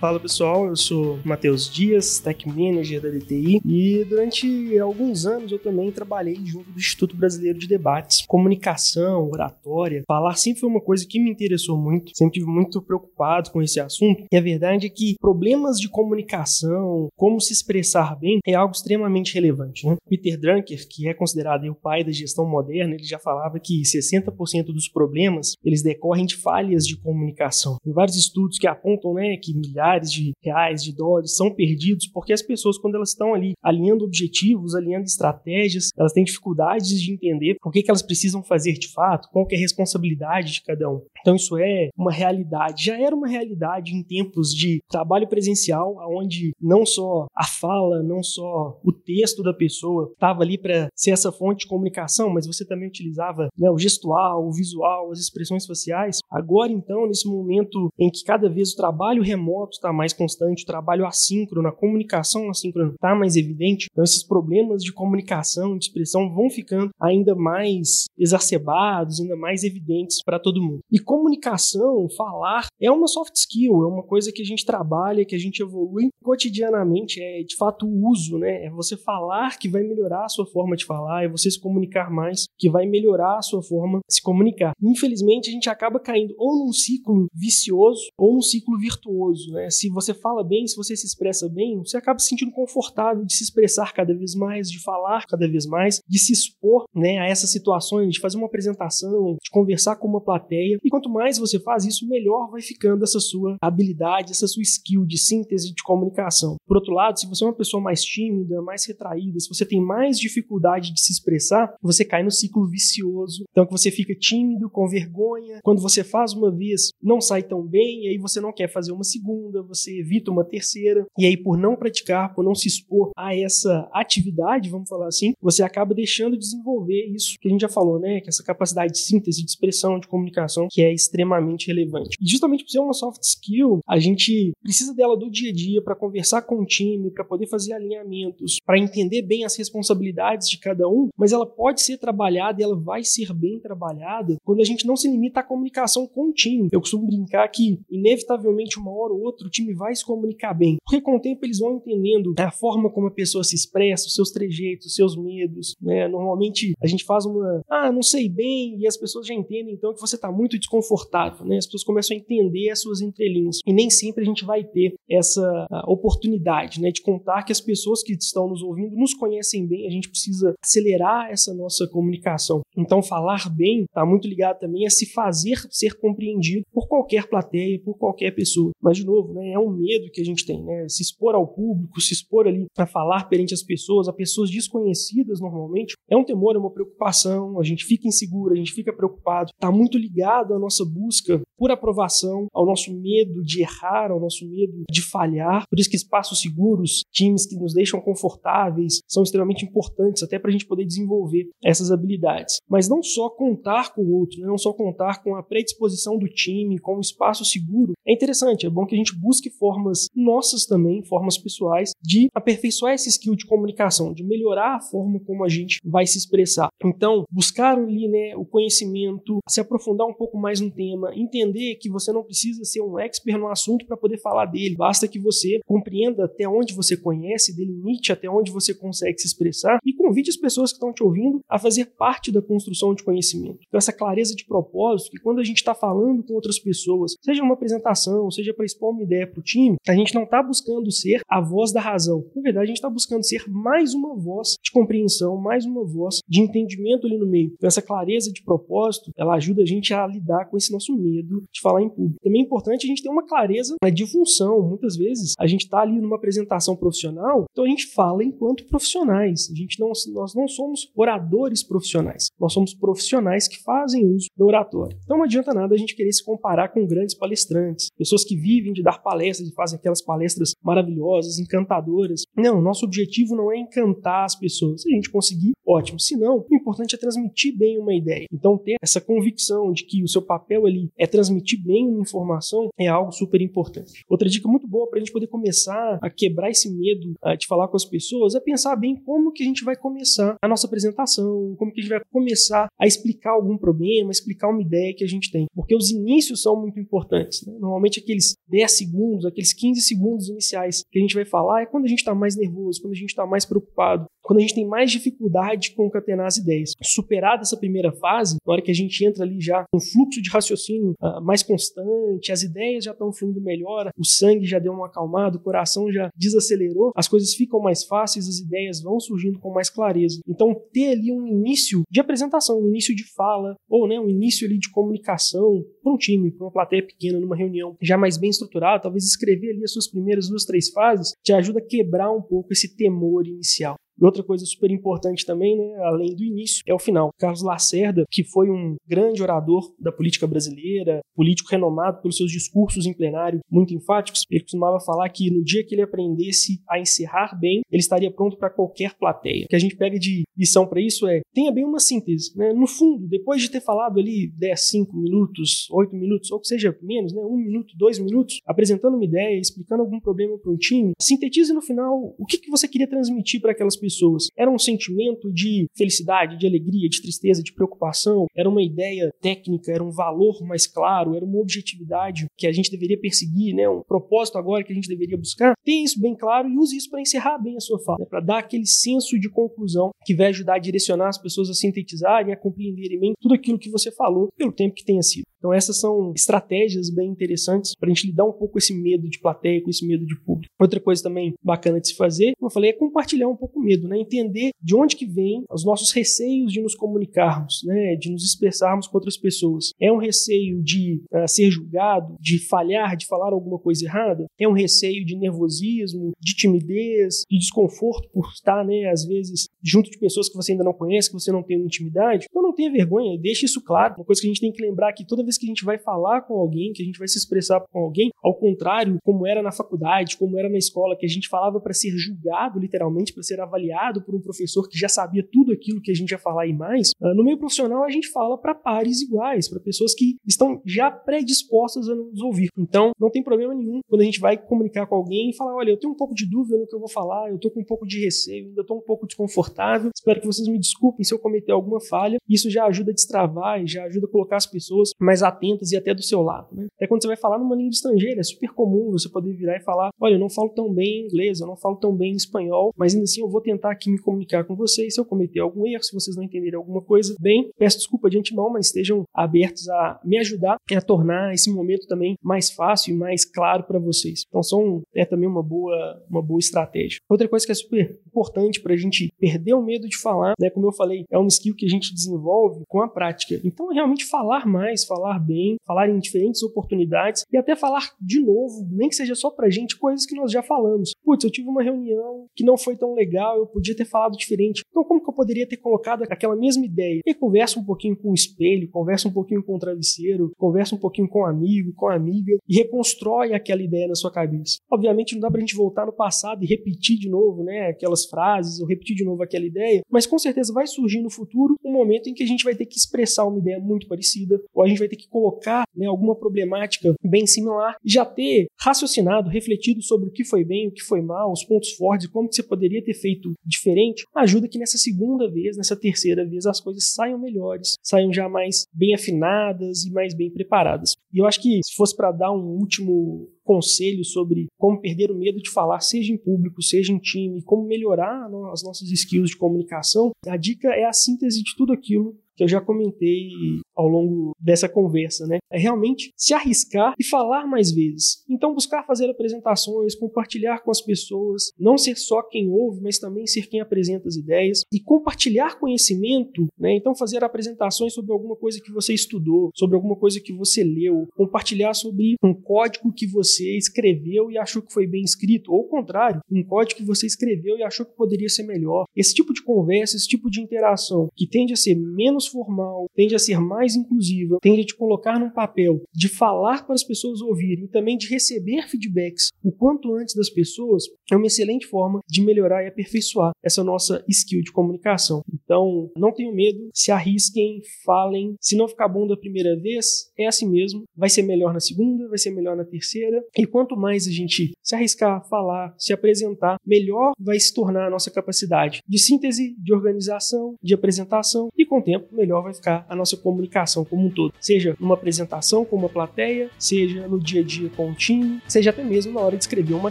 Fala 0.00 0.18
pessoal, 0.18 0.66
eu 0.66 0.76
sou 0.76 1.18
Matheus 1.26 1.68
Dias, 1.70 2.18
Tech 2.20 2.48
Manager 2.48 3.02
da 3.02 3.10
DTI 3.10 3.60
e 3.62 4.02
durante 4.08 4.78
alguns 4.78 5.26
anos 5.26 5.52
eu 5.52 5.58
também 5.58 5.92
trabalhei 5.92 6.36
junto 6.42 6.70
do 6.70 6.78
Instituto 6.78 7.14
Brasileiro 7.14 7.58
de 7.58 7.68
Debates. 7.68 8.24
Comunicação, 8.26 9.28
oratória, 9.28 10.02
falar 10.08 10.36
sempre 10.36 10.60
foi 10.60 10.70
uma 10.70 10.80
coisa 10.80 11.06
que 11.06 11.20
me 11.20 11.30
interessou 11.30 11.76
muito, 11.76 12.12
sempre 12.14 12.40
tive 12.40 12.46
muito 12.46 12.80
preocupado 12.80 13.50
com 13.50 13.60
esse 13.60 13.78
assunto. 13.78 14.24
E 14.32 14.36
a 14.38 14.40
verdade 14.40 14.86
é 14.86 14.88
que 14.88 15.16
problemas 15.20 15.78
de 15.78 15.86
comunicação, 15.86 17.08
como 17.14 17.38
se 17.38 17.52
expressar 17.52 18.18
bem, 18.18 18.38
é 18.46 18.54
algo 18.54 18.74
extremamente 18.74 19.34
relevante. 19.34 19.86
Né? 19.86 19.96
Peter 20.08 20.40
Drucker, 20.40 20.88
que 20.88 21.08
é 21.08 21.12
considerado 21.12 21.66
o 21.66 21.74
pai 21.74 22.02
da 22.02 22.10
gestão 22.10 22.48
moderna, 22.48 22.94
ele 22.94 23.04
já 23.04 23.18
falava 23.18 23.60
que 23.60 23.82
60% 23.82 24.64
dos 24.72 24.88
problemas 24.88 25.52
eles 25.62 25.82
decorrem 25.82 26.24
de 26.24 26.36
falhas 26.36 26.86
de 26.86 26.96
comunicação. 26.96 27.76
Tem 27.84 27.92
vários 27.92 28.16
estudos 28.16 28.56
que 28.56 28.66
apontam 28.66 29.12
né, 29.12 29.36
que 29.36 29.52
milhares 29.52 29.89
milhares 29.90 30.12
de 30.12 30.32
reais, 30.42 30.82
de 30.82 30.94
dólares, 30.94 31.36
são 31.36 31.52
perdidos 31.52 32.06
porque 32.06 32.32
as 32.32 32.42
pessoas, 32.42 32.78
quando 32.78 32.94
elas 32.94 33.10
estão 33.10 33.34
ali 33.34 33.54
alinhando 33.62 34.04
objetivos, 34.04 34.74
alinhando 34.74 35.04
estratégias, 35.04 35.90
elas 35.98 36.12
têm 36.12 36.24
dificuldades 36.24 37.00
de 37.00 37.12
entender 37.12 37.56
o 37.64 37.70
que, 37.70 37.82
que 37.82 37.90
elas 37.90 38.02
precisam 38.02 38.42
fazer 38.42 38.72
de 38.74 38.88
fato, 38.92 39.28
qual 39.32 39.46
é 39.50 39.56
a 39.56 39.58
responsabilidade 39.58 40.54
de 40.54 40.62
cada 40.62 40.88
um. 40.88 41.02
Então 41.20 41.34
isso 41.34 41.56
é 41.58 41.88
uma 41.96 42.12
realidade. 42.12 42.86
Já 42.86 42.98
era 42.98 43.14
uma 43.14 43.28
realidade 43.28 43.94
em 43.94 44.02
tempos 44.02 44.50
de 44.50 44.80
trabalho 44.88 45.28
presencial, 45.28 45.96
onde 46.08 46.52
não 46.60 46.86
só 46.86 47.26
a 47.34 47.46
fala, 47.46 48.02
não 48.02 48.22
só 48.22 48.78
o 48.84 48.92
texto 48.92 49.42
da 49.42 49.52
pessoa 49.52 50.10
estava 50.12 50.42
ali 50.42 50.58
para 50.58 50.88
ser 50.94 51.10
essa 51.10 51.32
fonte 51.32 51.60
de 51.60 51.66
comunicação, 51.66 52.30
mas 52.30 52.46
você 52.46 52.64
também 52.64 52.88
utilizava 52.88 53.48
né, 53.58 53.70
o 53.70 53.78
gestual, 53.78 54.46
o 54.46 54.52
visual, 54.52 55.10
as 55.10 55.18
expressões 55.18 55.66
faciais. 55.66 56.18
Agora, 56.30 56.72
então, 56.72 57.06
nesse 57.06 57.28
momento 57.28 57.88
em 57.98 58.10
que 58.10 58.24
cada 58.24 58.48
vez 58.48 58.72
o 58.72 58.76
trabalho 58.76 59.22
remoto 59.22 59.79
está 59.80 59.92
mais 59.92 60.12
constante, 60.12 60.62
o 60.62 60.66
trabalho 60.66 61.06
assíncrono, 61.06 61.68
a 61.68 61.72
comunicação 61.72 62.48
assíncrona 62.50 62.92
está 62.92 63.14
mais 63.14 63.36
evidente, 63.36 63.88
então 63.90 64.04
esses 64.04 64.22
problemas 64.22 64.82
de 64.82 64.92
comunicação, 64.92 65.76
de 65.76 65.86
expressão 65.86 66.32
vão 66.32 66.48
ficando 66.50 66.90
ainda 67.00 67.34
mais 67.34 68.04
exacerbados, 68.18 69.20
ainda 69.20 69.36
mais 69.36 69.64
evidentes 69.64 70.22
para 70.22 70.38
todo 70.38 70.62
mundo. 70.62 70.80
E 70.90 70.98
comunicação, 70.98 72.08
falar, 72.16 72.66
é 72.80 72.90
uma 72.90 73.08
soft 73.08 73.34
skill, 73.34 73.82
é 73.82 73.86
uma 73.86 74.02
coisa 74.02 74.30
que 74.32 74.42
a 74.42 74.44
gente 74.44 74.64
trabalha, 74.64 75.24
que 75.24 75.34
a 75.34 75.38
gente 75.38 75.60
evolui 75.60 76.08
cotidianamente, 76.22 77.20
é 77.22 77.42
de 77.42 77.56
fato 77.56 77.86
o 77.86 78.08
uso, 78.08 78.38
né? 78.38 78.66
É 78.66 78.70
você 78.70 78.96
falar 78.96 79.58
que 79.58 79.68
vai 79.68 79.82
melhorar 79.82 80.24
a 80.24 80.28
sua 80.28 80.46
forma 80.46 80.76
de 80.76 80.84
falar, 80.84 81.24
é 81.24 81.28
você 81.28 81.50
se 81.50 81.58
comunicar 81.58 82.10
mais 82.10 82.46
que 82.58 82.68
vai 82.68 82.86
melhorar 82.86 83.38
a 83.38 83.42
sua 83.42 83.62
forma 83.62 84.00
de 84.06 84.14
se 84.14 84.22
comunicar. 84.22 84.72
Infelizmente, 84.82 85.48
a 85.48 85.52
gente 85.52 85.68
acaba 85.68 85.98
caindo 85.98 86.34
ou 86.36 86.58
num 86.58 86.72
ciclo 86.72 87.26
vicioso 87.32 88.02
ou 88.18 88.34
num 88.34 88.42
ciclo 88.42 88.78
virtuoso, 88.78 89.52
né? 89.52 89.69
Se 89.70 89.88
você 89.88 90.12
fala 90.12 90.42
bem, 90.42 90.66
se 90.66 90.76
você 90.76 90.96
se 90.96 91.06
expressa 91.06 91.48
bem, 91.48 91.78
você 91.78 91.96
acaba 91.96 92.18
se 92.18 92.28
sentindo 92.28 92.52
confortável 92.52 93.24
de 93.24 93.34
se 93.34 93.44
expressar 93.44 93.92
cada 93.92 94.14
vez 94.14 94.34
mais, 94.34 94.70
de 94.70 94.82
falar 94.82 95.24
cada 95.28 95.48
vez 95.48 95.66
mais, 95.66 96.00
de 96.08 96.18
se 96.18 96.32
expor 96.32 96.84
né, 96.94 97.18
a 97.18 97.26
essas 97.26 97.50
situações, 97.50 98.14
de 98.14 98.20
fazer 98.20 98.36
uma 98.36 98.46
apresentação, 98.46 99.36
de 99.42 99.50
conversar 99.50 99.96
com 99.96 100.08
uma 100.08 100.20
plateia. 100.20 100.78
E 100.82 100.90
quanto 100.90 101.10
mais 101.10 101.38
você 101.38 101.58
faz 101.58 101.84
isso, 101.84 102.08
melhor 102.08 102.50
vai 102.50 102.60
ficando 102.60 103.04
essa 103.04 103.20
sua 103.20 103.56
habilidade, 103.60 104.32
essa 104.32 104.46
sua 104.46 104.62
skill 104.62 105.04
de 105.04 105.18
síntese 105.18 105.72
de 105.74 105.82
comunicação. 105.82 106.56
Por 106.66 106.76
outro 106.76 106.94
lado, 106.94 107.18
se 107.18 107.26
você 107.26 107.44
é 107.44 107.46
uma 107.46 107.56
pessoa 107.56 107.82
mais 107.82 108.02
tímida, 108.02 108.62
mais 108.62 108.86
retraída, 108.86 109.38
se 109.38 109.48
você 109.48 109.64
tem 109.64 109.80
mais 109.80 110.18
dificuldade 110.18 110.92
de 110.92 111.00
se 111.00 111.12
expressar, 111.12 111.74
você 111.82 112.04
cai 112.04 112.22
no 112.22 112.30
ciclo 112.30 112.66
vicioso. 112.66 113.44
Então, 113.50 113.66
que 113.66 113.72
você 113.72 113.90
fica 113.90 114.14
tímido, 114.14 114.70
com 114.70 114.88
vergonha. 114.88 115.60
Quando 115.62 115.80
você 115.80 116.02
faz 116.02 116.32
uma 116.32 116.50
vez, 116.50 116.90
não 117.02 117.20
sai 117.20 117.42
tão 117.42 117.66
bem, 117.66 118.04
e 118.04 118.08
aí 118.08 118.18
você 118.18 118.40
não 118.40 118.52
quer 118.52 118.68
fazer 118.68 118.92
uma 118.92 119.04
segunda 119.04 119.59
segunda, 119.60 119.68
você 119.68 119.98
evita 119.98 120.30
uma 120.30 120.44
terceira, 120.44 121.06
e 121.18 121.26
aí 121.26 121.36
por 121.36 121.56
não 121.56 121.76
praticar, 121.76 122.34
por 122.34 122.44
não 122.44 122.54
se 122.54 122.68
expor 122.68 123.10
a 123.16 123.34
essa 123.34 123.88
atividade, 123.92 124.70
vamos 124.70 124.88
falar 124.88 125.08
assim, 125.08 125.34
você 125.40 125.62
acaba 125.62 125.94
deixando 125.94 126.32
de 126.32 126.38
desenvolver 126.38 127.06
isso 127.14 127.36
que 127.40 127.48
a 127.48 127.50
gente 127.50 127.60
já 127.60 127.68
falou, 127.68 127.98
né? 127.98 128.20
Que 128.20 128.28
essa 128.28 128.42
capacidade 128.42 128.92
de 128.92 128.98
síntese, 128.98 129.44
de 129.44 129.50
expressão, 129.50 129.98
de 129.98 130.08
comunicação, 130.08 130.68
que 130.70 130.82
é 130.82 130.92
extremamente 130.92 131.66
relevante. 131.66 132.16
E 132.20 132.28
justamente 132.28 132.64
por 132.64 132.70
ser 132.70 132.80
uma 132.80 132.92
soft 132.92 133.22
skill, 133.22 133.80
a 133.86 133.98
gente 133.98 134.52
precisa 134.62 134.94
dela 134.94 135.16
do 135.16 135.30
dia 135.30 135.50
a 135.50 135.54
dia 135.54 135.82
para 135.82 135.94
conversar 135.94 136.42
com 136.42 136.56
o 136.56 136.66
time, 136.66 137.10
para 137.10 137.24
poder 137.24 137.46
fazer 137.46 137.72
alinhamentos, 137.72 138.58
para 138.64 138.78
entender 138.78 139.22
bem 139.22 139.44
as 139.44 139.56
responsabilidades 139.56 140.48
de 140.48 140.58
cada 140.58 140.88
um, 140.88 141.08
mas 141.16 141.32
ela 141.32 141.46
pode 141.46 141.82
ser 141.82 141.98
trabalhada 141.98 142.60
e 142.60 142.64
ela 142.64 142.76
vai 142.76 143.04
ser 143.04 143.32
bem 143.32 143.58
trabalhada 143.58 144.36
quando 144.44 144.60
a 144.60 144.64
gente 144.64 144.86
não 144.86 144.96
se 144.96 145.08
limita 145.08 145.40
à 145.40 145.42
comunicação 145.42 146.06
com 146.06 146.28
o 146.28 146.32
time. 146.32 146.68
Eu 146.72 146.80
costumo 146.80 147.06
brincar 147.06 147.46
que, 147.48 147.78
inevitavelmente, 147.90 148.78
uma 148.78 148.90
hora 148.92 149.12
ou 149.12 149.22
outra, 149.22 149.49
o 149.50 149.52
time 149.52 149.74
vai 149.74 149.94
se 149.94 150.04
comunicar 150.04 150.54
bem. 150.54 150.76
Porque 150.84 151.00
com 151.00 151.16
o 151.16 151.20
tempo 151.20 151.44
eles 151.44 151.58
vão 151.58 151.76
entendendo 151.76 152.34
a 152.38 152.50
forma 152.50 152.90
como 152.90 153.08
a 153.08 153.10
pessoa 153.10 153.42
se 153.42 153.56
expressa, 153.56 154.06
os 154.06 154.14
seus 154.14 154.30
trejeitos, 154.30 154.86
os 154.86 154.94
seus 154.94 155.16
medos. 155.16 155.74
Né? 155.82 156.06
Normalmente 156.08 156.72
a 156.80 156.86
gente 156.86 157.04
faz 157.04 157.26
uma, 157.26 157.60
ah, 157.68 157.90
não 157.90 158.02
sei 158.02 158.28
bem, 158.28 158.78
e 158.78 158.86
as 158.86 158.96
pessoas 158.96 159.26
já 159.26 159.34
entendem 159.34 159.74
então 159.74 159.92
que 159.92 160.00
você 160.00 160.14
está 160.14 160.30
muito 160.30 160.58
desconfortável. 160.58 161.44
Né? 161.44 161.56
As 161.56 161.66
pessoas 161.66 161.84
começam 161.84 162.16
a 162.16 162.20
entender 162.20 162.70
as 162.70 162.80
suas 162.80 163.00
entrelinhas. 163.00 163.58
E 163.66 163.72
nem 163.72 163.90
sempre 163.90 164.22
a 164.22 164.26
gente 164.26 164.44
vai 164.44 164.62
ter 164.62 164.94
essa 165.10 165.66
oportunidade 165.86 166.80
né, 166.80 166.90
de 166.90 167.02
contar 167.02 167.42
que 167.42 167.52
as 167.52 167.60
pessoas 167.60 168.02
que 168.02 168.12
estão 168.12 168.48
nos 168.48 168.62
ouvindo 168.62 168.96
nos 168.96 169.14
conhecem 169.14 169.66
bem, 169.66 169.86
a 169.86 169.90
gente 169.90 170.08
precisa 170.08 170.54
acelerar 170.62 171.30
essa 171.30 171.52
nossa 171.54 171.86
comunicação. 171.88 172.60
Então, 172.76 173.02
falar 173.02 173.48
bem 173.50 173.82
está 173.82 174.04
muito 174.04 174.28
ligado 174.28 174.60
também 174.60 174.86
a 174.86 174.90
se 174.90 175.06
fazer 175.06 175.56
ser 175.70 175.98
compreendido 175.98 176.64
por 176.72 176.86
qualquer 176.88 177.28
plateia, 177.28 177.80
por 177.82 177.96
qualquer 177.96 178.30
pessoa. 178.32 178.70
Mas, 178.80 178.98
de 178.98 179.04
novo, 179.04 179.32
né, 179.34 179.39
né? 179.40 179.52
É 179.52 179.58
um 179.58 179.70
medo 179.70 180.10
que 180.12 180.20
a 180.20 180.24
gente 180.24 180.44
tem, 180.44 180.62
né? 180.62 180.86
Se 180.88 181.02
expor 181.02 181.34
ao 181.34 181.46
público, 181.46 182.00
se 182.00 182.12
expor 182.12 182.46
ali 182.46 182.66
a 182.76 182.86
falar 182.86 183.28
perante 183.28 183.54
as 183.54 183.62
pessoas, 183.62 184.08
a 184.08 184.12
pessoas 184.12 184.50
desconhecidas 184.50 185.40
normalmente, 185.40 185.94
é 186.08 186.16
um 186.16 186.24
temor, 186.24 186.54
é 186.54 186.58
uma 186.58 186.70
preocupação, 186.70 187.58
a 187.58 187.64
gente 187.64 187.84
fica 187.84 188.06
inseguro, 188.06 188.52
a 188.52 188.56
gente 188.56 188.72
fica 188.72 188.92
preocupado, 188.92 189.50
está 189.50 189.72
muito 189.72 189.98
ligado 189.98 190.54
à 190.54 190.58
nossa 190.58 190.84
busca 190.84 191.40
por 191.56 191.70
aprovação, 191.70 192.46
ao 192.54 192.64
nosso 192.64 192.90
medo 192.92 193.42
de 193.42 193.60
errar, 193.60 194.10
ao 194.10 194.20
nosso 194.20 194.48
medo 194.48 194.84
de 194.90 195.02
falhar. 195.02 195.64
Por 195.68 195.78
isso 195.78 195.90
que 195.90 195.96
espaços 195.96 196.40
seguros, 196.40 197.02
times 197.12 197.46
que 197.46 197.56
nos 197.56 197.74
deixam 197.74 198.00
confortáveis, 198.00 199.00
são 199.06 199.22
extremamente 199.22 199.64
importantes 199.64 200.22
até 200.22 200.38
para 200.38 200.48
a 200.48 200.52
gente 200.52 200.66
poder 200.66 200.86
desenvolver 200.86 201.48
essas 201.62 201.90
habilidades. 201.90 202.56
Mas 202.68 202.88
não 202.88 203.02
só 203.02 203.28
contar 203.28 203.92
com 203.94 204.02
o 204.02 204.12
outro, 204.18 204.40
né? 204.40 204.46
não 204.46 204.56
só 204.56 204.72
contar 204.72 205.22
com 205.22 205.36
a 205.36 205.42
predisposição 205.42 206.18
do 206.18 206.28
time, 206.28 206.78
com 206.78 206.96
um 206.96 207.00
espaço 207.00 207.44
seguro, 207.44 207.92
é 208.06 208.12
interessante, 208.12 208.66
é 208.66 208.70
bom 208.70 208.86
que 208.86 208.94
a 208.94 208.98
gente 208.98 209.18
busque 209.20 209.50
formas 209.50 210.08
nossas 210.14 210.66
também, 210.66 211.04
formas 211.04 211.36
pessoais, 211.36 211.92
de 212.02 212.28
aperfeiçoar 212.34 212.94
esse 212.94 213.08
skill 213.08 213.34
de 213.34 213.46
comunicação, 213.46 214.12
de 214.12 214.24
melhorar 214.24 214.76
a 214.76 214.80
forma 214.80 215.20
como 215.20 215.44
a 215.44 215.48
gente 215.48 215.78
vai 215.84 216.06
se 216.06 216.18
expressar. 216.18 216.68
Então, 216.84 217.24
buscar 217.30 217.76
ali 217.76 218.08
né, 218.08 218.34
o 218.36 218.44
conhecimento, 218.44 219.38
se 219.48 219.60
aprofundar 219.60 220.06
um 220.06 220.14
pouco 220.14 220.38
mais 220.38 220.60
no 220.60 220.70
tema, 220.70 221.12
entender 221.14 221.76
que 221.76 221.90
você 221.90 222.12
não 222.12 222.22
precisa 222.22 222.64
ser 222.64 222.80
um 222.80 222.98
expert 222.98 223.38
no 223.38 223.48
assunto 223.48 223.86
para 223.86 223.96
poder 223.96 224.18
falar 224.18 224.46
dele, 224.46 224.76
basta 224.76 225.06
que 225.06 225.18
você 225.18 225.60
compreenda 225.66 226.24
até 226.24 226.48
onde 226.48 226.74
você 226.74 226.96
conhece, 226.96 227.56
delimite 227.56 228.12
até 228.12 228.28
onde 228.28 228.50
você 228.50 228.74
consegue 228.74 229.18
se 229.18 229.26
expressar 229.26 229.78
e 229.84 229.92
convide 229.92 230.30
as 230.30 230.36
pessoas 230.36 230.70
que 230.70 230.76
estão 230.76 230.92
te 230.92 231.02
ouvindo 231.02 231.40
a 231.48 231.58
fazer 231.58 231.86
parte 231.96 232.32
da 232.32 232.40
construção 232.40 232.94
de 232.94 233.02
conhecimento. 233.02 233.58
Então, 233.66 233.78
essa 233.78 233.92
clareza 233.92 234.34
de 234.34 234.44
propósito, 234.44 235.10
que 235.10 235.20
quando 235.20 235.40
a 235.40 235.44
gente 235.44 235.58
está 235.58 235.74
falando 235.74 236.22
com 236.22 236.34
outras 236.34 236.58
pessoas, 236.58 237.14
seja 237.20 237.42
uma 237.42 237.54
apresentação, 237.54 238.30
seja 238.30 238.54
para 238.54 238.64
expor 238.64 238.90
uma 238.90 239.02
ideia, 239.10 239.26
para 239.26 239.40
o 239.40 239.42
time, 239.42 239.76
a 239.86 239.94
gente 239.94 240.14
não 240.14 240.22
está 240.22 240.42
buscando 240.42 240.90
ser 240.90 241.20
a 241.28 241.40
voz 241.40 241.72
da 241.72 241.80
razão. 241.80 242.24
Na 242.34 242.42
verdade, 242.42 242.64
a 242.64 242.66
gente 242.66 242.76
está 242.76 242.88
buscando 242.90 243.24
ser 243.24 243.44
mais 243.48 243.94
uma 243.94 244.14
voz 244.14 244.56
de 244.62 244.70
compreensão, 244.70 245.36
mais 245.36 245.66
uma 245.66 245.84
voz 245.84 246.20
de 246.28 246.40
entendimento 246.40 247.06
ali 247.06 247.18
no 247.18 247.26
meio. 247.26 247.52
Então, 247.54 247.68
essa 247.68 247.82
clareza 247.82 248.32
de 248.32 248.42
propósito, 248.42 249.10
ela 249.16 249.34
ajuda 249.34 249.62
a 249.62 249.66
gente 249.66 249.92
a 249.92 250.06
lidar 250.06 250.46
com 250.46 250.56
esse 250.56 250.72
nosso 250.72 250.96
medo 250.96 251.44
de 251.52 251.60
falar 251.60 251.82
em 251.82 251.88
público. 251.88 252.20
Também 252.22 252.42
é 252.42 252.44
importante 252.44 252.86
a 252.86 252.88
gente 252.88 253.02
ter 253.02 253.08
uma 253.08 253.26
clareza 253.26 253.76
de 253.92 254.06
função. 254.06 254.62
Muitas 254.62 254.96
vezes 254.96 255.34
a 255.38 255.46
gente 255.46 255.62
está 255.62 255.80
ali 255.80 256.00
numa 256.00 256.16
apresentação 256.16 256.76
profissional, 256.76 257.44
então 257.50 257.64
a 257.64 257.68
gente 257.68 257.86
fala 257.86 258.22
enquanto 258.24 258.66
profissionais. 258.66 259.50
A 259.50 259.54
gente 259.54 259.78
não 259.78 259.90
nós 260.12 260.34
não 260.34 260.48
somos 260.48 260.90
oradores 260.94 261.62
profissionais. 261.62 262.28
Nós 262.38 262.52
somos 262.52 262.74
profissionais 262.74 263.48
que 263.48 263.62
fazem 263.62 264.06
uso 264.06 264.28
da 264.36 264.44
oratória. 264.44 264.96
Então 265.04 265.16
não 265.16 265.24
adianta 265.24 265.52
nada 265.52 265.74
a 265.74 265.78
gente 265.78 265.96
querer 265.96 266.12
se 266.12 266.24
comparar 266.24 266.68
com 266.68 266.86
grandes 266.86 267.14
palestrantes, 267.14 267.88
pessoas 267.96 268.24
que 268.24 268.36
vivem 268.36 268.72
de 268.72 268.82
dar 268.82 268.99
palestras 269.02 269.48
e 269.48 269.54
fazem 269.54 269.78
aquelas 269.78 270.02
palestras 270.02 270.52
maravilhosas, 270.62 271.38
encantadoras. 271.38 272.22
Não, 272.36 272.60
nosso 272.60 272.84
objetivo 272.84 273.36
não 273.36 273.52
é 273.52 273.58
encantar 273.58 274.24
as 274.24 274.34
pessoas. 274.34 274.82
Se 274.82 274.92
a 274.92 274.94
gente 274.94 275.10
conseguir, 275.10 275.52
ótimo. 275.66 275.98
Se 275.98 276.16
não, 276.16 276.44
o 276.48 276.54
importante 276.54 276.94
é 276.94 276.98
transmitir 276.98 277.56
bem 277.56 277.78
uma 277.78 277.94
ideia. 277.94 278.26
Então 278.32 278.58
ter 278.58 278.76
essa 278.82 279.00
convicção 279.00 279.72
de 279.72 279.84
que 279.84 280.02
o 280.02 280.08
seu 280.08 280.22
papel 280.22 280.66
ali 280.66 280.90
é 280.98 281.06
transmitir 281.06 281.62
bem 281.62 281.88
uma 281.88 282.02
informação 282.02 282.68
é 282.78 282.88
algo 282.88 283.12
super 283.12 283.40
importante. 283.40 284.04
Outra 284.08 284.28
dica 284.28 284.48
muito 284.48 284.66
boa 284.66 284.88
para 284.88 284.98
a 284.98 285.00
gente 285.00 285.12
poder 285.12 285.26
começar 285.26 285.98
a 286.02 286.10
quebrar 286.10 286.50
esse 286.50 286.70
medo 286.70 287.14
uh, 287.24 287.36
de 287.36 287.46
falar 287.46 287.68
com 287.68 287.76
as 287.76 287.84
pessoas 287.84 288.34
é 288.34 288.40
pensar 288.40 288.76
bem 288.76 288.96
como 288.96 289.32
que 289.32 289.42
a 289.42 289.46
gente 289.46 289.64
vai 289.64 289.76
começar 289.76 290.36
a 290.42 290.48
nossa 290.48 290.66
apresentação, 290.66 291.54
como 291.56 291.72
que 291.72 291.80
a 291.80 291.82
gente 291.82 291.90
vai 291.90 292.00
começar 292.10 292.68
a 292.78 292.86
explicar 292.86 293.32
algum 293.32 293.56
problema, 293.56 294.10
explicar 294.10 294.48
uma 294.48 294.62
ideia 294.62 294.94
que 294.96 295.04
a 295.04 295.08
gente 295.08 295.30
tem. 295.30 295.46
Porque 295.54 295.74
os 295.74 295.90
inícios 295.90 296.42
são 296.42 296.60
muito 296.60 296.78
importantes. 296.78 297.44
Né? 297.46 297.54
Normalmente 297.58 298.00
aqueles 298.00 298.34
10 298.48 298.72
segundos, 298.90 299.24
aqueles 299.24 299.52
15 299.52 299.80
segundos 299.80 300.28
iniciais 300.28 300.82
que 300.90 300.98
a 300.98 301.02
gente 301.02 301.14
vai 301.14 301.24
falar 301.24 301.62
é 301.62 301.66
quando 301.66 301.84
a 301.84 301.88
gente 301.88 302.00
está 302.00 302.14
mais 302.14 302.36
nervoso, 302.36 302.80
quando 302.82 302.92
a 302.92 302.96
gente 302.96 303.10
está 303.10 303.26
mais 303.26 303.44
preocupado, 303.44 304.06
quando 304.22 304.38
a 304.38 304.42
gente 304.42 304.54
tem 304.54 304.66
mais 304.66 304.90
dificuldade 304.90 305.70
de 305.70 305.74
concatenar 305.74 306.26
as 306.26 306.36
ideias. 306.36 306.72
Superada 306.82 307.42
essa 307.42 307.56
primeira 307.56 307.92
fase, 307.92 308.36
na 308.46 308.52
hora 308.52 308.62
que 308.62 308.70
a 308.70 308.74
gente 308.74 309.04
entra 309.04 309.24
ali 309.24 309.40
já 309.40 309.64
com 309.72 309.80
fluxo 309.80 310.22
de 310.22 310.30
raciocínio 310.30 310.94
uh, 311.00 311.20
mais 311.22 311.42
constante, 311.42 312.32
as 312.32 312.42
ideias 312.42 312.84
já 312.84 312.92
estão 312.92 313.12
fluindo 313.12 313.40
melhor, 313.40 313.90
o 313.98 314.04
sangue 314.04 314.46
já 314.46 314.58
deu 314.58 314.72
uma 314.72 314.86
acalmada, 314.86 315.36
o 315.36 315.42
coração 315.42 315.90
já 315.90 316.10
desacelerou, 316.16 316.92
as 316.94 317.08
coisas 317.08 317.34
ficam 317.34 317.60
mais 317.60 317.84
fáceis, 317.84 318.28
as 318.28 318.38
ideias 318.38 318.82
vão 318.82 319.00
surgindo 319.00 319.38
com 319.38 319.52
mais 319.52 319.70
clareza. 319.70 320.20
Então, 320.28 320.54
ter 320.72 320.90
ali 320.90 321.12
um 321.12 321.26
início 321.26 321.82
de 321.90 322.00
apresentação, 322.00 322.60
um 322.60 322.68
início 322.68 322.94
de 322.94 323.04
fala, 323.14 323.56
ou 323.68 323.88
né, 323.88 323.98
um 323.98 324.08
início 324.08 324.46
ali 324.46 324.58
de 324.58 324.70
comunicação 324.70 325.64
para 325.82 325.92
um 325.92 325.96
time, 325.96 326.30
para 326.30 326.46
uma 326.46 326.52
plateia 326.52 326.84
pequena, 326.86 327.18
numa 327.18 327.36
reunião 327.36 327.76
já 327.80 327.96
mais 327.96 328.16
bem 328.16 328.30
estruturada, 328.30 328.82
talvez 328.82 329.04
escrever 329.04 329.50
ali 329.50 329.64
as 329.64 329.72
suas 329.72 329.88
primeiras 329.88 330.28
duas, 330.28 330.44
três 330.44 330.70
fases, 330.70 331.12
te 331.22 331.32
ajuda 331.32 331.58
a 331.58 331.66
quebrar 331.66 332.10
um 332.10 332.22
pouco 332.22 332.52
esse 332.52 332.76
temor 332.76 333.26
inicial. 333.26 333.76
E 334.00 334.04
outra 334.04 334.22
coisa 334.22 334.44
super 334.46 334.70
importante 334.70 335.26
também, 335.26 335.56
né, 335.56 335.76
além 335.84 336.16
do 336.16 336.24
início, 336.24 336.62
é 336.66 336.72
o 336.72 336.78
final. 336.78 337.10
Carlos 337.18 337.42
Lacerda, 337.42 338.04
que 338.10 338.24
foi 338.24 338.50
um 338.50 338.76
grande 338.88 339.22
orador 339.22 339.72
da 339.78 339.92
política 339.92 340.26
brasileira, 340.26 341.00
político 341.14 341.50
renomado 341.50 342.00
pelos 342.00 342.16
seus 342.16 342.32
discursos 342.32 342.86
em 342.86 342.94
plenário 342.94 343.40
muito 343.50 343.74
enfáticos, 343.74 344.22
ele 344.30 344.42
costumava 344.42 344.80
falar 344.80 345.08
que 345.10 345.30
no 345.30 345.44
dia 345.44 345.64
que 345.64 345.74
ele 345.74 345.82
aprendesse 345.82 346.62
a 346.68 346.78
encerrar 346.78 347.38
bem, 347.38 347.60
ele 347.70 347.80
estaria 347.80 348.10
pronto 348.10 348.38
para 348.38 348.48
qualquer 348.48 348.96
plateia. 348.96 349.44
O 349.44 349.48
que 349.48 349.56
a 349.56 349.60
gente 349.60 349.76
pega 349.76 349.98
de 349.98 350.22
lição 350.36 350.66
para 350.66 350.80
isso 350.80 351.06
é 351.06 351.20
tenha 351.34 351.52
bem 351.52 351.64
uma 351.64 351.78
síntese. 351.78 352.36
Né? 352.36 352.52
No 352.54 352.66
fundo, 352.66 353.06
depois 353.06 353.42
de 353.42 353.50
ter 353.50 353.60
falado 353.60 354.00
ali 354.00 354.32
10, 354.38 354.60
5 354.70 354.96
minutos, 354.96 355.68
8 355.70 355.94
minutos, 355.94 356.30
ou 356.30 356.40
que 356.40 356.48
seja 356.48 356.76
menos, 356.82 357.12
né? 357.12 357.20
um 357.22 357.36
minuto, 357.36 357.74
dois 357.76 357.98
minutos, 357.98 358.38
apresentando 358.46 358.94
uma 358.94 359.04
ideia, 359.04 359.38
explicando 359.38 359.82
algum 359.82 360.00
problema 360.00 360.38
para 360.38 360.50
um 360.50 360.56
time, 360.56 360.92
sintetize 361.00 361.52
no 361.52 361.60
final 361.60 362.14
o 362.18 362.24
que, 362.24 362.38
que 362.38 362.50
você 362.50 362.66
queria 362.66 362.88
transmitir 362.88 363.40
para 363.40 363.52
aquelas 363.52 363.76
pessoas 363.76 363.89
pessoas. 363.90 364.28
Era 364.36 364.50
um 364.50 364.58
sentimento 364.58 365.32
de 365.32 365.66
felicidade, 365.76 366.38
de 366.38 366.46
alegria, 366.46 366.88
de 366.88 367.02
tristeza, 367.02 367.42
de 367.42 367.52
preocupação, 367.52 368.26
era 368.36 368.48
uma 368.48 368.62
ideia 368.62 369.10
técnica, 369.20 369.72
era 369.72 369.82
um 369.82 369.90
valor 369.90 370.40
mais 370.46 370.66
claro, 370.66 371.16
era 371.16 371.24
uma 371.24 371.40
objetividade 371.40 372.26
que 372.36 372.46
a 372.46 372.52
gente 372.52 372.70
deveria 372.70 372.98
perseguir, 372.98 373.54
né? 373.54 373.68
um 373.68 373.82
propósito 373.82 374.38
agora 374.38 374.62
que 374.62 374.72
a 374.72 374.74
gente 374.74 374.88
deveria 374.88 375.18
buscar. 375.18 375.54
Tenha 375.64 375.84
isso 375.84 376.00
bem 376.00 376.16
claro 376.16 376.48
e 376.48 376.56
use 376.56 376.76
isso 376.76 376.88
para 376.88 377.00
encerrar 377.00 377.38
bem 377.38 377.56
a 377.56 377.60
sua 377.60 377.78
fala, 377.80 377.98
né? 378.00 378.06
para 378.08 378.20
dar 378.20 378.38
aquele 378.38 378.66
senso 378.66 379.18
de 379.18 379.28
conclusão 379.28 379.90
que 380.04 380.14
vai 380.14 380.28
ajudar 380.28 380.54
a 380.54 380.58
direcionar 380.58 381.08
as 381.08 381.18
pessoas 381.18 381.50
a 381.50 381.54
sintetizarem, 381.54 382.32
a 382.32 382.36
compreenderem 382.36 383.00
bem 383.00 383.12
tudo 383.20 383.34
aquilo 383.34 383.58
que 383.58 383.70
você 383.70 383.90
falou 383.90 384.28
pelo 384.36 384.52
tempo 384.52 384.74
que 384.74 384.84
tenha 384.84 385.02
sido. 385.02 385.24
Então 385.40 385.52
essas 385.52 385.80
são 385.80 386.12
estratégias 386.14 386.90
bem 386.90 387.10
interessantes 387.10 387.74
para 387.74 387.88
a 387.88 387.92
gente 387.92 388.06
lidar 388.06 388.26
um 388.26 388.32
pouco 388.32 388.50
com 388.52 388.58
esse 388.58 388.74
medo 388.74 389.08
de 389.08 389.18
plateia, 389.18 389.62
com 389.62 389.70
esse 389.70 389.86
medo 389.86 390.04
de 390.04 390.14
público. 390.20 390.52
Outra 390.60 390.78
coisa 390.78 391.02
também 391.02 391.32
bacana 391.42 391.80
de 391.80 391.88
se 391.88 391.96
fazer, 391.96 392.32
como 392.38 392.48
eu 392.48 392.52
falei, 392.52 392.70
é 392.70 392.74
compartilhar 392.74 393.28
um 393.28 393.36
pouco 393.36 393.58
o 393.58 393.62
medo, 393.62 393.88
né? 393.88 393.98
Entender 393.98 394.50
de 394.62 394.76
onde 394.76 394.96
que 394.96 395.06
vem 395.06 395.44
os 395.50 395.64
nossos 395.64 395.92
receios 395.92 396.52
de 396.52 396.60
nos 396.60 396.74
comunicarmos, 396.74 397.62
né? 397.64 397.96
De 397.96 398.10
nos 398.10 398.24
expressarmos 398.24 398.86
com 398.86 398.96
outras 398.98 399.16
pessoas. 399.16 399.72
É 399.80 399.90
um 399.90 399.98
receio 399.98 400.62
de 400.62 401.02
uh, 401.12 401.26
ser 401.26 401.50
julgado, 401.50 402.16
de 402.20 402.38
falhar, 402.46 402.96
de 402.96 403.06
falar 403.06 403.32
alguma 403.32 403.58
coisa 403.58 403.84
errada? 403.84 404.26
É 404.38 404.46
um 404.46 404.52
receio 404.52 405.04
de 405.04 405.16
nervosismo, 405.16 406.12
de 406.20 406.34
timidez, 406.34 407.24
de 407.30 407.38
desconforto 407.38 408.08
por 408.12 408.28
estar, 408.32 408.64
né, 408.64 408.90
às 408.90 409.04
vezes, 409.06 409.48
junto 409.62 409.90
de 409.90 409.98
pessoas 409.98 410.28
que 410.28 410.36
você 410.36 410.52
ainda 410.52 410.64
não 410.64 410.72
conhece, 410.72 411.08
que 411.08 411.14
você 411.14 411.32
não 411.32 411.42
tem 411.42 411.58
intimidade? 411.58 412.26
Então 412.28 412.42
não 412.42 412.54
tenha 412.54 412.70
vergonha, 412.70 413.18
deixe 413.20 413.46
isso 413.46 413.62
claro. 413.62 413.94
Uma 413.96 414.04
coisa 414.04 414.20
que 414.20 414.26
a 414.26 414.30
gente 414.30 414.40
tem 414.40 414.52
que 414.52 414.62
lembrar 414.62 414.90
é 414.90 414.92
que 414.92 415.06
toda 415.06 415.22
vez 415.22 415.29
que 415.38 415.46
a 415.46 415.48
gente 415.48 415.64
vai 415.64 415.78
falar 415.78 416.22
com 416.22 416.34
alguém, 416.34 416.72
que 416.72 416.82
a 416.82 416.86
gente 416.86 416.98
vai 416.98 417.08
se 417.08 417.18
expressar 417.18 417.60
com 417.70 417.78
alguém, 417.78 418.10
ao 418.22 418.34
contrário, 418.34 418.98
como 419.04 419.26
era 419.26 419.42
na 419.42 419.52
faculdade, 419.52 420.16
como 420.16 420.38
era 420.38 420.48
na 420.48 420.58
escola, 420.58 420.96
que 420.96 421.06
a 421.06 421.08
gente 421.08 421.28
falava 421.28 421.60
para 421.60 421.72
ser 421.72 421.90
julgado, 421.96 422.58
literalmente, 422.58 423.12
para 423.12 423.22
ser 423.22 423.40
avaliado 423.40 424.02
por 424.02 424.14
um 424.14 424.20
professor 424.20 424.68
que 424.68 424.78
já 424.78 424.88
sabia 424.88 425.26
tudo 425.30 425.52
aquilo 425.52 425.80
que 425.80 425.90
a 425.90 425.94
gente 425.94 426.10
ia 426.10 426.18
falar 426.18 426.46
e 426.46 426.52
mais, 426.52 426.92
ah, 427.00 427.14
no 427.14 427.24
meio 427.24 427.38
profissional 427.38 427.84
a 427.84 427.90
gente 427.90 428.08
fala 428.08 428.38
para 428.38 428.54
pares 428.54 429.00
iguais, 429.02 429.48
para 429.48 429.60
pessoas 429.60 429.94
que 429.94 430.16
estão 430.26 430.60
já 430.64 430.90
predispostas 430.90 431.88
a 431.88 431.94
nos 431.94 432.20
ouvir. 432.20 432.48
Então, 432.58 432.92
não 432.98 433.10
tem 433.10 433.22
problema 433.22 433.54
nenhum 433.54 433.80
quando 433.88 434.02
a 434.02 434.04
gente 434.04 434.20
vai 434.20 434.36
comunicar 434.36 434.86
com 434.86 434.94
alguém 434.94 435.30
e 435.30 435.36
falar: 435.36 435.54
olha, 435.56 435.70
eu 435.70 435.78
tenho 435.78 435.92
um 435.92 435.96
pouco 435.96 436.14
de 436.14 436.28
dúvida 436.28 436.58
no 436.58 436.66
que 436.66 436.74
eu 436.74 436.80
vou 436.80 436.88
falar, 436.88 437.30
eu 437.30 437.38
tô 437.38 437.50
com 437.50 437.60
um 437.60 437.64
pouco 437.64 437.86
de 437.86 438.02
receio, 438.04 438.48
ainda 438.48 438.64
tô 438.64 438.76
um 438.76 438.82
pouco 438.82 439.06
desconfortável, 439.06 439.90
espero 439.94 440.20
que 440.20 440.26
vocês 440.26 440.46
me 440.48 440.58
desculpem 440.58 441.04
se 441.04 441.12
eu 441.12 441.18
cometer 441.18 441.52
alguma 441.52 441.80
falha. 441.80 442.18
Isso 442.28 442.50
já 442.50 442.66
ajuda 442.66 442.90
a 442.90 442.94
destravar 442.94 443.62
e 443.62 443.66
já 443.66 443.84
ajuda 443.84 444.06
a 444.06 444.10
colocar 444.10 444.36
as 444.36 444.46
pessoas 444.46 444.90
mais 445.00 445.19
atentas 445.22 445.72
e 445.72 445.76
até 445.76 445.94
do 445.94 446.02
seu 446.02 446.22
lado. 446.22 446.48
Né? 446.52 446.66
Até 446.76 446.86
quando 446.86 447.02
você 447.02 447.08
vai 447.08 447.16
falar 447.16 447.38
numa 447.38 447.56
língua 447.56 447.70
estrangeira, 447.70 448.20
é 448.20 448.24
super 448.24 448.50
comum 448.50 448.90
você 448.90 449.08
poder 449.08 449.32
virar 449.32 449.56
e 449.56 449.60
falar: 449.60 449.90
olha, 450.00 450.14
eu 450.14 450.18
não 450.18 450.30
falo 450.30 450.50
tão 450.50 450.72
bem 450.72 451.06
inglês, 451.06 451.40
eu 451.40 451.46
não 451.46 451.56
falo 451.56 451.76
tão 451.76 451.94
bem 451.94 452.12
espanhol, 452.12 452.72
mas 452.76 452.94
ainda 452.94 453.04
assim 453.04 453.20
eu 453.20 453.28
vou 453.28 453.40
tentar 453.40 453.70
aqui 453.70 453.90
me 453.90 453.98
comunicar 453.98 454.44
com 454.44 454.54
vocês. 454.54 454.94
Se 454.94 455.00
eu 455.00 455.04
cometer 455.04 455.40
algum 455.40 455.66
erro, 455.66 455.82
se 455.82 455.94
vocês 455.94 456.16
não 456.16 456.24
entenderem 456.24 456.56
alguma 456.56 456.82
coisa, 456.82 457.14
bem, 457.20 457.50
peço 457.58 457.78
desculpa 457.78 458.08
de 458.10 458.18
antemão, 458.18 458.50
mas 458.50 458.66
estejam 458.66 459.04
abertos 459.14 459.68
a 459.68 460.00
me 460.04 460.18
ajudar 460.18 460.56
a 460.74 460.80
tornar 460.80 461.32
esse 461.34 461.52
momento 461.52 461.86
também 461.86 462.16
mais 462.22 462.50
fácil 462.50 462.94
e 462.94 462.96
mais 462.96 463.24
claro 463.24 463.64
para 463.64 463.78
vocês. 463.78 464.24
Então, 464.28 464.42
são, 464.42 464.82
é 464.94 465.04
também 465.04 465.28
uma 465.28 465.42
boa, 465.42 466.02
uma 466.08 466.22
boa 466.22 466.38
estratégia. 466.38 467.00
Outra 467.08 467.28
coisa 467.28 467.44
que 467.44 467.52
é 467.52 467.54
super 467.54 467.98
importante 468.06 468.60
para 468.60 468.74
a 468.74 468.76
gente 468.76 469.12
perder 469.18 469.54
o 469.54 469.62
medo 469.62 469.88
de 469.88 469.98
falar, 469.98 470.34
né? 470.38 470.50
Como 470.50 470.66
eu 470.66 470.72
falei, 470.72 471.04
é 471.10 471.18
um 471.18 471.26
skill 471.26 471.54
que 471.54 471.66
a 471.66 471.68
gente 471.68 471.92
desenvolve 471.92 472.64
com 472.68 472.80
a 472.82 472.88
prática. 472.88 473.40
Então, 473.44 473.70
é 473.70 473.74
realmente 473.74 474.04
falar 474.04 474.46
mais, 474.46 474.84
falar 474.84 475.09
bem, 475.18 475.56
falar 475.66 475.88
em 475.88 475.98
diferentes 475.98 476.42
oportunidades 476.42 477.24
e 477.32 477.36
até 477.36 477.56
falar 477.56 477.90
de 478.00 478.20
novo, 478.20 478.66
nem 478.70 478.88
que 478.88 478.94
seja 478.94 479.14
só 479.14 479.30
pra 479.30 479.50
gente, 479.50 479.78
coisas 479.78 480.06
que 480.06 480.14
nós 480.14 480.30
já 480.30 480.42
falamos. 480.42 480.92
Putz, 481.04 481.24
eu 481.24 481.30
tive 481.30 481.48
uma 481.48 481.62
reunião 481.62 482.26
que 482.34 482.44
não 482.44 482.56
foi 482.56 482.76
tão 482.76 482.94
legal, 482.94 483.38
eu 483.38 483.46
podia 483.46 483.76
ter 483.76 483.84
falado 483.84 484.16
diferente. 484.16 484.62
Então, 484.68 484.84
como 484.84 485.02
que 485.02 485.08
eu 485.08 485.14
poderia 485.14 485.48
ter 485.48 485.56
colocado 485.56 486.04
aquela 486.08 486.36
mesma 486.36 486.64
ideia? 486.64 487.00
E 487.06 487.14
conversa 487.14 487.58
um 487.58 487.64
pouquinho 487.64 487.96
com 487.96 488.10
o 488.10 488.14
espelho, 488.14 488.70
conversa 488.70 489.08
um 489.08 489.12
pouquinho 489.12 489.42
com 489.42 489.54
o 489.54 489.58
travesseiro, 489.58 490.32
conversa 490.36 490.74
um 490.74 490.78
pouquinho 490.78 491.08
com 491.08 491.20
o 491.20 491.26
amigo, 491.26 491.72
com 491.74 491.88
a 491.88 491.94
amiga 491.94 492.36
e 492.48 492.56
reconstrói 492.56 493.32
aquela 493.32 493.62
ideia 493.62 493.88
na 493.88 493.94
sua 493.94 494.10
cabeça. 494.10 494.58
Obviamente, 494.70 495.14
não 495.14 495.20
dá 495.20 495.30
pra 495.30 495.40
gente 495.40 495.56
voltar 495.56 495.86
no 495.86 495.92
passado 495.92 496.42
e 496.42 496.46
repetir 496.46 496.98
de 496.98 497.08
novo, 497.08 497.42
né, 497.42 497.68
aquelas 497.68 498.06
frases 498.06 498.60
ou 498.60 498.66
repetir 498.66 498.96
de 498.96 499.04
novo 499.04 499.22
aquela 499.22 499.44
ideia, 499.44 499.82
mas 499.90 500.06
com 500.06 500.18
certeza 500.18 500.52
vai 500.52 500.66
surgir 500.66 501.00
no 501.00 501.10
futuro 501.10 501.54
um 501.64 501.72
momento 501.72 502.08
em 502.08 502.14
que 502.14 502.22
a 502.22 502.26
gente 502.26 502.44
vai 502.44 502.54
ter 502.54 502.66
que 502.66 502.76
expressar 502.76 503.26
uma 503.26 503.38
ideia 503.38 503.58
muito 503.58 503.86
parecida 503.88 504.40
ou 504.54 504.62
a 504.62 504.68
gente 504.68 504.78
vai 504.78 504.88
ter 504.88 504.96
que 505.00 505.08
colocar 505.08 505.64
né, 505.74 505.86
alguma 505.86 506.14
problemática 506.14 506.94
bem 507.02 507.26
similar 507.26 507.76
já 507.84 508.04
ter 508.04 508.46
raciocinado, 508.58 509.30
refletido 509.30 509.82
sobre 509.82 510.08
o 510.08 510.12
que 510.12 510.24
foi 510.24 510.44
bem, 510.44 510.68
o 510.68 510.72
que 510.72 510.82
foi 510.82 511.00
mal, 511.00 511.32
os 511.32 511.44
pontos 511.44 511.72
fortes 511.72 512.06
e 512.06 512.10
como 512.10 512.28
que 512.28 512.36
você 512.36 512.42
poderia 512.42 512.82
ter 512.84 512.94
feito 512.94 513.32
diferente, 513.44 514.04
ajuda 514.14 514.48
que 514.48 514.58
nessa 514.58 514.78
segunda 514.78 515.30
vez, 515.30 515.56
nessa 515.56 515.76
terceira 515.76 516.26
vez, 516.26 516.46
as 516.46 516.60
coisas 516.60 516.92
saiam 516.92 517.18
melhores, 517.18 517.76
saiam 517.82 518.12
já 518.12 518.28
mais 518.28 518.66
bem 518.72 518.94
afinadas 518.94 519.84
e 519.84 519.92
mais 519.92 520.14
bem 520.14 520.30
preparadas. 520.30 520.92
E 521.12 521.18
eu 521.18 521.26
acho 521.26 521.40
que 521.40 521.60
se 521.64 521.74
fosse 521.74 521.96
para 521.96 522.12
dar 522.12 522.32
um 522.32 522.58
último 522.58 523.28
conselho 523.42 524.04
sobre 524.04 524.46
como 524.56 524.80
perder 524.80 525.10
o 525.10 525.18
medo 525.18 525.38
de 525.38 525.50
falar, 525.50 525.80
seja 525.80 526.12
em 526.12 526.16
público, 526.16 526.62
seja 526.62 526.92
em 526.92 526.98
time, 526.98 527.42
como 527.42 527.66
melhorar 527.66 528.26
as 528.52 528.62
nossas 528.62 528.88
skills 528.90 529.30
de 529.30 529.36
comunicação, 529.36 530.12
a 530.26 530.36
dica 530.36 530.68
é 530.68 530.84
a 530.84 530.92
síntese 530.92 531.42
de 531.42 531.56
tudo 531.56 531.72
aquilo 531.72 532.16
que 532.40 532.44
eu 532.44 532.48
já 532.48 532.60
comentei 532.60 533.28
ao 533.76 533.86
longo 533.86 534.32
dessa 534.40 534.66
conversa, 534.66 535.26
né? 535.26 535.38
É 535.52 535.58
realmente 535.58 536.10
se 536.16 536.32
arriscar 536.32 536.94
e 536.98 537.04
falar 537.04 537.46
mais 537.46 537.70
vezes. 537.70 538.24
Então, 538.30 538.54
buscar 538.54 538.86
fazer 538.86 539.10
apresentações, 539.10 539.94
compartilhar 539.94 540.62
com 540.62 540.70
as 540.70 540.80
pessoas, 540.80 541.52
não 541.58 541.76
ser 541.76 541.96
só 541.96 542.22
quem 542.22 542.48
ouve, 542.48 542.80
mas 542.80 542.98
também 542.98 543.26
ser 543.26 543.46
quem 543.46 543.60
apresenta 543.60 544.08
as 544.08 544.16
ideias 544.16 544.62
e 544.72 544.80
compartilhar 544.80 545.58
conhecimento, 545.58 546.46
né? 546.58 546.74
Então, 546.74 546.94
fazer 546.94 547.22
apresentações 547.22 547.92
sobre 547.92 548.10
alguma 548.10 548.36
coisa 548.36 548.58
que 548.58 548.72
você 548.72 548.94
estudou, 548.94 549.50
sobre 549.54 549.76
alguma 549.76 549.96
coisa 549.96 550.18
que 550.18 550.32
você 550.32 550.64
leu, 550.64 551.08
compartilhar 551.14 551.74
sobre 551.74 552.14
um 552.22 552.32
código 552.32 552.90
que 552.90 553.06
você 553.06 553.54
escreveu 553.54 554.30
e 554.30 554.38
achou 554.38 554.62
que 554.62 554.72
foi 554.72 554.86
bem 554.86 555.02
escrito, 555.02 555.52
ou 555.52 555.58
ao 555.58 555.68
contrário, 555.68 556.22
um 556.30 556.42
código 556.42 556.78
que 556.78 556.86
você 556.86 557.06
escreveu 557.06 557.58
e 557.58 557.62
achou 557.62 557.84
que 557.84 557.96
poderia 557.96 558.30
ser 558.30 558.44
melhor. 558.44 558.86
Esse 558.96 559.14
tipo 559.14 559.34
de 559.34 559.42
conversa, 559.42 559.96
esse 559.96 560.08
tipo 560.08 560.30
de 560.30 560.40
interação 560.40 561.08
que 561.14 561.28
tende 561.28 561.52
a 561.52 561.56
ser 561.56 561.74
menos 561.74 562.29
formal, 562.30 562.86
tende 562.94 563.14
a 563.14 563.18
ser 563.18 563.40
mais 563.40 563.74
inclusiva, 563.74 564.38
tende 564.40 564.62
a 564.62 564.64
te 564.64 564.76
colocar 564.76 565.18
num 565.18 565.30
papel 565.30 565.82
de 565.92 566.08
falar 566.08 566.64
para 566.64 566.74
as 566.74 566.84
pessoas 566.84 567.20
ouvirem 567.20 567.64
e 567.64 567.68
também 567.68 567.96
de 567.96 568.08
receber 568.08 568.68
feedbacks 568.68 569.30
o 569.42 569.52
quanto 569.52 569.94
antes 569.94 570.14
das 570.14 570.30
pessoas, 570.30 570.84
é 571.10 571.16
uma 571.16 571.26
excelente 571.26 571.66
forma 571.66 572.00
de 572.08 572.22
melhorar 572.22 572.64
e 572.64 572.68
aperfeiçoar 572.68 573.32
essa 573.42 573.64
nossa 573.64 574.04
skill 574.08 574.42
de 574.42 574.52
comunicação. 574.52 575.22
Então, 575.32 575.90
não 575.96 576.12
tenham 576.12 576.34
medo, 576.34 576.70
se 576.74 576.90
arrisquem, 576.90 577.60
falem. 577.84 578.34
Se 578.40 578.56
não 578.56 578.68
ficar 578.68 578.88
bom 578.88 579.06
da 579.06 579.16
primeira 579.16 579.58
vez, 579.58 580.10
é 580.18 580.26
assim 580.26 580.48
mesmo. 580.48 580.84
Vai 580.96 581.08
ser 581.08 581.22
melhor 581.22 581.52
na 581.52 581.60
segunda, 581.60 582.08
vai 582.08 582.18
ser 582.18 582.30
melhor 582.30 582.56
na 582.56 582.64
terceira. 582.64 583.22
E 583.36 583.46
quanto 583.46 583.76
mais 583.76 584.06
a 584.06 584.10
gente 584.10 584.52
se 584.62 584.74
arriscar, 584.74 585.26
falar, 585.28 585.74
se 585.78 585.92
apresentar, 585.92 586.56
melhor 586.64 587.12
vai 587.18 587.38
se 587.38 587.52
tornar 587.52 587.86
a 587.86 587.90
nossa 587.90 588.10
capacidade 588.10 588.82
de 588.86 588.98
síntese, 588.98 589.54
de 589.58 589.74
organização, 589.74 590.54
de 590.62 590.74
apresentação 590.74 591.48
e 591.56 591.64
com 591.64 591.78
o 591.78 591.82
tempo 591.82 592.14
melhor 592.14 592.42
vai 592.42 592.54
ficar 592.54 592.86
a 592.88 592.94
nossa 592.94 593.16
comunicação 593.16 593.84
como 593.84 594.06
um 594.06 594.10
todo, 594.10 594.34
seja 594.40 594.76
numa 594.78 594.94
apresentação 594.94 595.64
com 595.64 595.76
uma 595.76 595.88
plateia, 595.88 596.50
seja 596.58 597.06
no 597.08 597.18
dia 597.18 597.40
a 597.40 597.44
dia 597.44 597.70
com 597.70 597.88
um 597.88 597.94
time, 597.94 598.40
seja 598.46 598.70
até 598.70 598.84
mesmo 598.84 599.12
na 599.12 599.20
hora 599.20 599.36
de 599.36 599.42
escrever 599.42 599.74
uma 599.74 599.90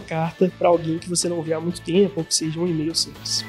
carta 0.00 0.50
para 0.58 0.68
alguém 0.68 0.98
que 0.98 1.08
você 1.10 1.28
não 1.28 1.42
vê 1.42 1.52
há 1.52 1.60
muito 1.60 1.80
tempo 1.80 2.14
ou 2.16 2.24
que 2.24 2.34
seja 2.34 2.58
um 2.58 2.66
e-mail 2.66 2.94
simples. 2.94 3.44